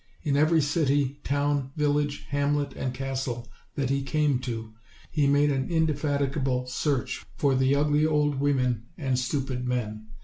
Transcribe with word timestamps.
In 0.23 0.35
every 0.35 0.61
city, 0.63 1.19
town, 1.23 1.73
village, 1.75 2.25
hamlet 2.29 2.73
and 2.73 2.91
castle 2.91 3.47
that 3.75 3.91
he 3.91 4.01
came 4.01 4.39
to, 4.39 4.73
he 5.11 5.27
made 5.27 5.51
an 5.51 5.69
indefatigable 5.69 6.65
search 6.65 7.23
for 7.35 7.53
ugly 7.53 8.03
old 8.07 8.39
women 8.39 8.85
and 8.97 9.19
stupid 9.19 9.67
men. 9.67 10.07